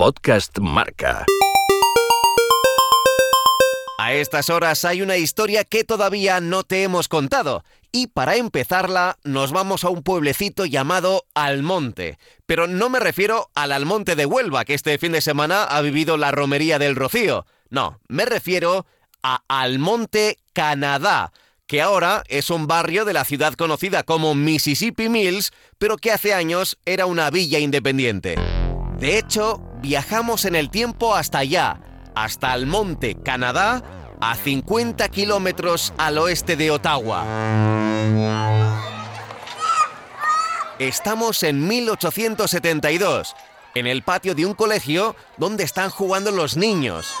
Podcast 0.00 0.58
Marca. 0.60 1.26
A 3.98 4.14
estas 4.14 4.48
horas 4.48 4.86
hay 4.86 5.02
una 5.02 5.18
historia 5.18 5.62
que 5.62 5.84
todavía 5.84 6.40
no 6.40 6.62
te 6.62 6.84
hemos 6.84 7.06
contado. 7.06 7.64
Y 7.92 8.06
para 8.06 8.36
empezarla, 8.36 9.18
nos 9.24 9.52
vamos 9.52 9.84
a 9.84 9.90
un 9.90 10.02
pueblecito 10.02 10.64
llamado 10.64 11.26
Almonte. 11.34 12.16
Pero 12.46 12.66
no 12.66 12.88
me 12.88 12.98
refiero 12.98 13.50
al 13.54 13.72
Almonte 13.72 14.16
de 14.16 14.24
Huelva, 14.24 14.64
que 14.64 14.72
este 14.72 14.96
fin 14.96 15.12
de 15.12 15.20
semana 15.20 15.64
ha 15.64 15.82
vivido 15.82 16.16
la 16.16 16.30
romería 16.30 16.78
del 16.78 16.96
Rocío. 16.96 17.44
No, 17.68 18.00
me 18.08 18.24
refiero 18.24 18.86
a 19.22 19.42
Almonte, 19.48 20.38
Canadá, 20.54 21.30
que 21.66 21.82
ahora 21.82 22.22
es 22.28 22.48
un 22.48 22.66
barrio 22.66 23.04
de 23.04 23.12
la 23.12 23.26
ciudad 23.26 23.52
conocida 23.52 24.02
como 24.04 24.34
Mississippi 24.34 25.10
Mills, 25.10 25.52
pero 25.76 25.98
que 25.98 26.10
hace 26.10 26.32
años 26.32 26.78
era 26.86 27.04
una 27.04 27.28
villa 27.28 27.58
independiente. 27.58 28.36
De 28.98 29.18
hecho, 29.18 29.62
viajamos 29.80 30.44
en 30.44 30.54
el 30.54 30.70
tiempo 30.70 31.14
hasta 31.14 31.38
allá, 31.38 31.78
hasta 32.14 32.52
Almonte, 32.52 33.16
Canadá, 33.22 33.82
a 34.20 34.34
50 34.34 35.08
kilómetros 35.08 35.94
al 35.96 36.18
oeste 36.18 36.56
de 36.56 36.70
Ottawa. 36.70 37.24
Estamos 40.78 41.42
en 41.42 41.66
1872, 41.66 43.34
en 43.74 43.86
el 43.86 44.02
patio 44.02 44.34
de 44.34 44.46
un 44.46 44.54
colegio 44.54 45.16
donde 45.36 45.64
están 45.64 45.90
jugando 45.90 46.30
los 46.30 46.56
niños. 46.56 47.12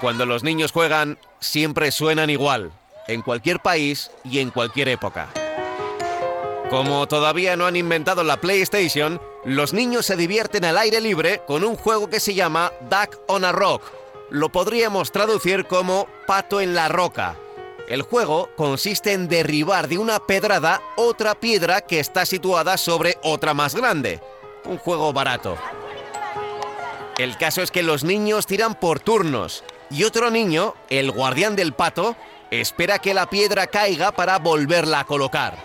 Cuando 0.00 0.26
los 0.26 0.42
niños 0.42 0.72
juegan, 0.72 1.18
siempre 1.40 1.92
suenan 1.92 2.28
igual, 2.28 2.72
en 3.08 3.22
cualquier 3.22 3.60
país 3.60 4.10
y 4.24 4.40
en 4.40 4.50
cualquier 4.50 4.88
época. 4.88 5.28
Como 6.70 7.06
todavía 7.06 7.56
no 7.56 7.66
han 7.66 7.76
inventado 7.76 8.24
la 8.24 8.38
PlayStation, 8.40 9.20
los 9.44 9.72
niños 9.72 10.06
se 10.06 10.16
divierten 10.16 10.64
al 10.64 10.78
aire 10.78 11.00
libre 11.00 11.42
con 11.46 11.64
un 11.64 11.76
juego 11.76 12.08
que 12.08 12.20
se 12.20 12.34
llama 12.34 12.72
Duck 12.88 13.18
on 13.26 13.44
a 13.44 13.50
Rock. 13.50 13.82
Lo 14.30 14.50
podríamos 14.50 15.10
traducir 15.10 15.66
como 15.66 16.06
Pato 16.26 16.60
en 16.60 16.74
la 16.74 16.88
Roca. 16.88 17.36
El 17.88 18.02
juego 18.02 18.50
consiste 18.56 19.12
en 19.12 19.26
derribar 19.26 19.88
de 19.88 19.98
una 19.98 20.20
pedrada 20.20 20.80
otra 20.96 21.34
piedra 21.34 21.80
que 21.80 21.98
está 21.98 22.24
situada 22.24 22.76
sobre 22.76 23.18
otra 23.22 23.52
más 23.52 23.74
grande. 23.74 24.20
Un 24.64 24.78
juego 24.78 25.12
barato. 25.12 25.56
El 27.18 27.36
caso 27.36 27.62
es 27.62 27.72
que 27.72 27.82
los 27.82 28.04
niños 28.04 28.46
tiran 28.46 28.74
por 28.78 29.00
turnos 29.00 29.64
y 29.90 30.04
otro 30.04 30.30
niño, 30.30 30.74
el 30.88 31.10
guardián 31.10 31.56
del 31.56 31.74
pato, 31.74 32.16
espera 32.50 33.00
que 33.00 33.12
la 33.12 33.28
piedra 33.28 33.66
caiga 33.66 34.12
para 34.12 34.38
volverla 34.38 35.00
a 35.00 35.04
colocar. 35.04 35.58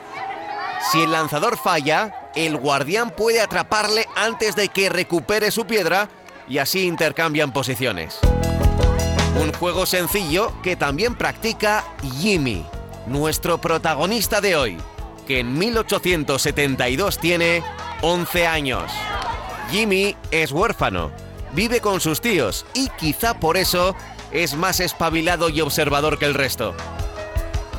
Si 0.92 1.02
el 1.02 1.12
lanzador 1.12 1.58
falla, 1.58 2.27
el 2.46 2.58
guardián 2.58 3.12
puede 3.12 3.42
atraparle 3.42 4.06
antes 4.16 4.56
de 4.56 4.70
que 4.70 4.90
recupere 4.90 5.52
su 5.52 5.66
piedra 5.66 6.10
y 6.48 6.60
así 6.60 6.86
intercambian 6.86 7.52
posiciones. 7.52 8.20
Un 9.42 9.52
juego 9.54 9.86
sencillo 9.86 10.54
que 10.62 10.76
también 10.76 11.16
practica 11.16 11.84
Jimmy, 12.20 12.66
nuestro 13.06 13.60
protagonista 13.60 14.42
de 14.42 14.56
hoy, 14.56 14.78
que 15.28 15.40
en 15.40 15.58
1872 15.58 17.20
tiene 17.20 17.64
11 18.02 18.48
años. 18.48 18.92
Jimmy 19.70 20.16
es 20.32 20.52
huérfano, 20.52 21.12
vive 21.54 21.82
con 21.82 22.00
sus 22.00 22.22
tíos 22.22 22.66
y 22.74 22.90
quizá 22.98 23.40
por 23.40 23.58
eso 23.58 23.96
es 24.32 24.56
más 24.56 24.80
espabilado 24.80 25.50
y 25.50 25.62
observador 25.62 26.18
que 26.18 26.26
el 26.26 26.34
resto 26.34 26.76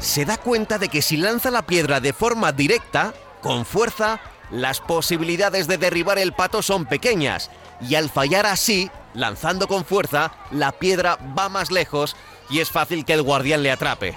se 0.00 0.24
da 0.24 0.36
cuenta 0.36 0.78
de 0.78 0.88
que 0.88 1.02
si 1.02 1.16
lanza 1.16 1.50
la 1.50 1.66
piedra 1.66 2.00
de 2.00 2.12
forma 2.12 2.52
directa, 2.52 3.14
con 3.40 3.64
fuerza, 3.64 4.20
las 4.50 4.80
posibilidades 4.80 5.66
de 5.68 5.78
derribar 5.78 6.18
el 6.18 6.32
pato 6.32 6.62
son 6.62 6.86
pequeñas, 6.86 7.50
y 7.80 7.94
al 7.94 8.10
fallar 8.10 8.46
así, 8.46 8.90
lanzando 9.14 9.68
con 9.68 9.84
fuerza, 9.84 10.32
la 10.50 10.72
piedra 10.72 11.18
va 11.38 11.48
más 11.48 11.70
lejos 11.70 12.16
y 12.50 12.60
es 12.60 12.70
fácil 12.70 13.04
que 13.04 13.12
el 13.12 13.22
guardián 13.22 13.62
le 13.62 13.70
atrape. 13.70 14.16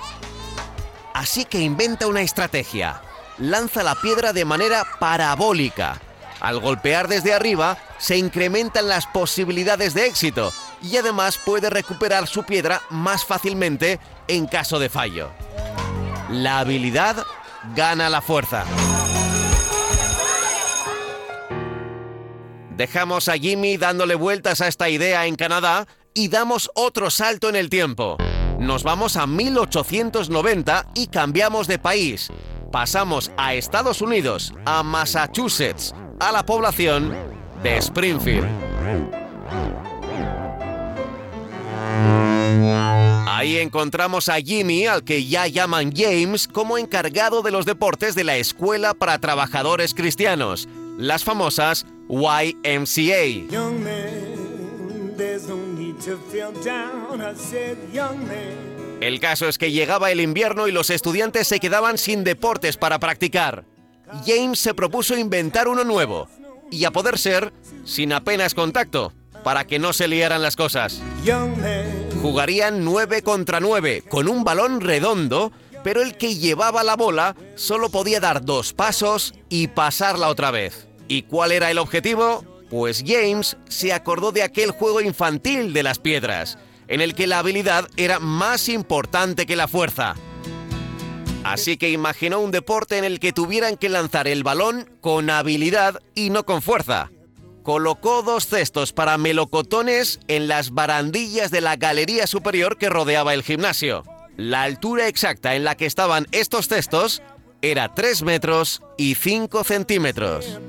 Así 1.13 1.45
que 1.45 1.59
inventa 1.59 2.07
una 2.07 2.21
estrategia. 2.21 3.01
Lanza 3.37 3.83
la 3.83 3.95
piedra 3.95 4.33
de 4.33 4.45
manera 4.45 4.85
parabólica. 4.99 5.99
Al 6.39 6.59
golpear 6.59 7.07
desde 7.07 7.33
arriba, 7.33 7.77
se 7.99 8.17
incrementan 8.17 8.87
las 8.87 9.05
posibilidades 9.05 9.93
de 9.93 10.07
éxito 10.07 10.51
y 10.81 10.97
además 10.97 11.37
puede 11.37 11.69
recuperar 11.69 12.27
su 12.27 12.43
piedra 12.43 12.81
más 12.89 13.25
fácilmente 13.25 13.99
en 14.27 14.47
caso 14.47 14.79
de 14.79 14.89
fallo. 14.89 15.29
La 16.29 16.59
habilidad 16.59 17.25
gana 17.75 18.09
la 18.09 18.21
fuerza. 18.21 18.65
Dejamos 22.81 23.29
a 23.29 23.33
Jimmy 23.33 23.77
dándole 23.77 24.15
vueltas 24.15 24.59
a 24.59 24.67
esta 24.67 24.89
idea 24.89 25.27
en 25.27 25.35
Canadá 25.35 25.85
y 26.15 26.29
damos 26.29 26.71
otro 26.73 27.11
salto 27.11 27.47
en 27.47 27.55
el 27.55 27.69
tiempo. 27.69 28.17
Nos 28.57 28.81
vamos 28.81 29.17
a 29.17 29.27
1890 29.27 30.87
y 30.95 31.05
cambiamos 31.05 31.67
de 31.67 31.77
país. 31.77 32.29
Pasamos 32.71 33.31
a 33.37 33.53
Estados 33.53 34.01
Unidos, 34.01 34.55
a 34.65 34.81
Massachusetts, 34.81 35.93
a 36.19 36.31
la 36.31 36.43
población 36.43 37.15
de 37.61 37.77
Springfield. 37.77 38.49
Ahí 43.27 43.59
encontramos 43.59 44.27
a 44.27 44.41
Jimmy, 44.41 44.87
al 44.87 45.03
que 45.03 45.27
ya 45.27 45.45
llaman 45.45 45.93
James, 45.95 46.47
como 46.47 46.79
encargado 46.79 47.43
de 47.43 47.51
los 47.51 47.67
deportes 47.67 48.15
de 48.15 48.23
la 48.23 48.37
Escuela 48.37 48.95
para 48.95 49.19
Trabajadores 49.19 49.93
Cristianos, 49.93 50.67
las 50.97 51.23
famosas 51.23 51.85
YMCA. 52.11 53.47
El 58.99 59.19
caso 59.19 59.47
es 59.47 59.57
que 59.57 59.71
llegaba 59.71 60.11
el 60.11 60.19
invierno 60.19 60.67
y 60.67 60.73
los 60.73 60.89
estudiantes 60.89 61.47
se 61.47 61.59
quedaban 61.59 61.97
sin 61.97 62.25
deportes 62.25 62.75
para 62.75 62.99
practicar. 62.99 63.63
James 64.25 64.59
se 64.59 64.73
propuso 64.73 65.17
inventar 65.17 65.69
uno 65.69 65.85
nuevo, 65.85 66.27
y 66.69 66.83
a 66.83 66.91
poder 66.91 67.17
ser, 67.17 67.53
sin 67.85 68.11
apenas 68.11 68.53
contacto, 68.53 69.13
para 69.43 69.65
que 69.65 69.79
no 69.79 69.93
se 69.93 70.09
liaran 70.09 70.41
las 70.41 70.57
cosas. 70.57 71.01
Jugarían 72.21 72.83
9 72.83 73.21
contra 73.23 73.61
9 73.61 74.03
con 74.09 74.27
un 74.27 74.43
balón 74.43 74.81
redondo, 74.81 75.53
pero 75.81 76.01
el 76.01 76.17
que 76.17 76.35
llevaba 76.35 76.83
la 76.83 76.97
bola 76.97 77.37
solo 77.55 77.89
podía 77.89 78.19
dar 78.19 78.43
dos 78.43 78.73
pasos 78.73 79.33
y 79.49 79.69
pasarla 79.69 80.27
otra 80.27 80.51
vez. 80.51 80.90
¿Y 81.11 81.23
cuál 81.23 81.51
era 81.51 81.69
el 81.69 81.77
objetivo? 81.77 82.45
Pues 82.69 83.03
James 83.05 83.57
se 83.67 83.91
acordó 83.91 84.31
de 84.31 84.43
aquel 84.43 84.71
juego 84.71 85.01
infantil 85.01 85.73
de 85.73 85.83
las 85.83 85.99
piedras, 85.99 86.57
en 86.87 87.01
el 87.01 87.15
que 87.15 87.27
la 87.27 87.39
habilidad 87.39 87.89
era 87.97 88.19
más 88.19 88.69
importante 88.69 89.45
que 89.45 89.57
la 89.57 89.67
fuerza. 89.67 90.15
Así 91.43 91.75
que 91.75 91.89
imaginó 91.89 92.39
un 92.39 92.51
deporte 92.51 92.97
en 92.97 93.03
el 93.03 93.19
que 93.19 93.33
tuvieran 93.33 93.75
que 93.75 93.89
lanzar 93.89 94.25
el 94.29 94.43
balón 94.43 94.89
con 95.01 95.29
habilidad 95.29 95.99
y 96.15 96.29
no 96.29 96.45
con 96.45 96.61
fuerza 96.61 97.11
colocó 97.61 98.23
dos 98.23 98.47
cestos 98.47 98.93
para 98.93 99.17
melocotones 99.17 100.19
en 100.29 100.47
las 100.47 100.71
barandillas 100.71 101.51
de 101.51 101.61
la 101.61 101.75
galería 101.75 102.25
superior 102.25 102.77
que 102.77 102.89
rodeaba 102.89 103.33
el 103.33 103.43
gimnasio. 103.43 104.03
La 104.37 104.63
altura 104.63 105.07
exacta 105.07 105.55
en 105.55 105.65
la 105.65 105.75
que 105.75 105.85
estaban 105.85 106.25
estos 106.31 106.69
cestos 106.69 107.21
era 107.61 107.93
3 107.93 108.23
metros 108.23 108.81
y 108.97 109.15
5 109.15 109.63
centímetros. 109.63 110.59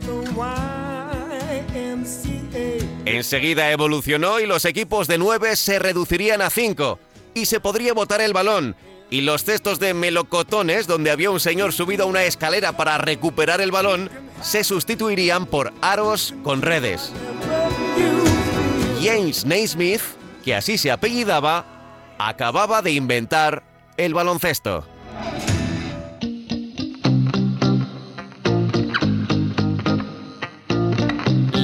Enseguida 3.05 3.71
evolucionó 3.71 4.41
y 4.41 4.47
los 4.47 4.65
equipos 4.65 5.07
de 5.07 5.19
9 5.19 5.57
se 5.57 5.79
reducirían 5.79 6.41
a 6.43 6.51
5 6.51 6.99
y 7.35 7.47
se 7.47 7.61
podría 7.61 7.95
botar 7.95 8.21
el 8.21 8.33
balón. 8.33 8.77
Y 9.11 9.21
los 9.21 9.45
cestos 9.45 9.79
de 9.79 9.93
melocotones, 9.93 10.87
donde 10.87 11.11
había 11.11 11.31
un 11.31 11.39
señor 11.39 11.73
subido 11.73 12.05
a 12.05 12.07
una 12.07 12.25
escalera 12.25 12.77
para 12.77 12.99
recuperar 12.99 13.61
el 13.61 13.71
balón, 13.71 14.11
se 14.41 14.65
sustituirían 14.65 15.47
por 15.47 15.73
aros 15.83 16.35
con 16.43 16.63
redes. 16.63 17.13
James 19.03 19.45
Naismith, 19.45 20.01
que 20.45 20.55
así 20.55 20.79
se 20.79 20.91
apellidaba, 20.91 21.67
acababa 22.19 22.83
de 22.83 22.93
inventar 22.93 23.63
el 23.97 24.15
baloncesto. 24.15 24.87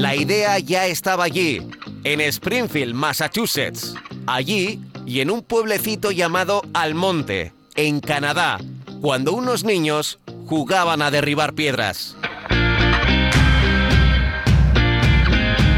La 0.08 0.16
idea 0.16 0.58
ya 0.58 0.86
estaba 0.86 1.24
allí, 1.24 1.60
en 2.02 2.22
Springfield, 2.22 2.94
Massachusetts. 2.94 3.94
Allí 4.26 4.80
y 5.04 5.20
en 5.20 5.30
un 5.30 5.42
pueblecito 5.42 6.12
llamado 6.12 6.62
Almonte, 6.72 7.52
en 7.74 8.00
Canadá, 8.00 8.58
cuando 9.02 9.34
unos 9.34 9.64
niños 9.64 10.18
jugaban 10.46 11.02
a 11.02 11.10
derribar 11.10 11.52
piedras. 11.52 12.16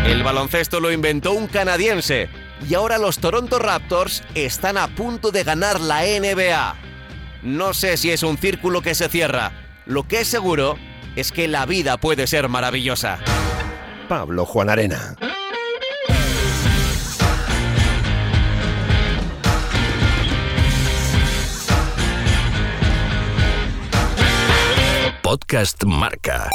El 0.07 0.23
baloncesto 0.23 0.79
lo 0.79 0.93
inventó 0.93 1.33
un 1.33 1.49
canadiense 1.49 2.29
y 2.69 2.75
ahora 2.75 2.99
los 2.99 3.19
Toronto 3.19 3.59
Raptors 3.59 4.23
están 4.37 4.79
a 4.79 4.95
punto 4.95 5.33
de 5.33 5.43
ganar 5.43 5.81
la 5.81 6.03
NBA. 6.03 6.77
No 7.43 7.75
sé 7.75 7.97
si 7.97 8.13
es 8.13 8.23
un 8.23 8.39
círculo 8.39 8.81
que 8.81 8.95
se 8.95 9.09
cierra. 9.09 9.51
Lo 9.87 10.07
que 10.07 10.21
es 10.21 10.29
seguro 10.29 10.77
es 11.17 11.33
que 11.33 11.49
la 11.49 11.67
vida 11.67 11.97
puede 11.97 12.29
ser 12.29 12.49
maravillosa. 12.49 13.19
Pablo 14.11 14.45
Juan 14.45 14.69
Arena. 14.69 15.15
Podcast 25.23 25.85
Marca. 25.87 26.51